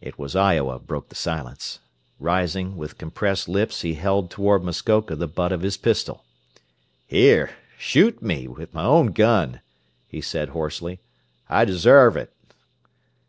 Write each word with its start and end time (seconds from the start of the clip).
It 0.00 0.16
was 0.16 0.36
Iowa 0.36 0.78
broke 0.78 1.08
the 1.08 1.16
silence. 1.16 1.80
Rising, 2.20 2.76
with 2.76 2.98
compressed 2.98 3.48
lips 3.48 3.80
he 3.80 3.94
held 3.94 4.30
toward 4.30 4.62
Muskoka 4.62 5.16
the 5.16 5.26
butt 5.26 5.50
of 5.50 5.62
his 5.62 5.76
pistol. 5.76 6.24
"Here, 7.04 7.50
shoot 7.76 8.22
me 8.22 8.46
with 8.46 8.72
my 8.72 8.84
own 8.84 9.06
gun!" 9.08 9.60
he 10.06 10.20
said 10.20 10.50
hoarsely. 10.50 11.00
"I 11.48 11.64
deserve 11.64 12.16
it." 12.16 12.32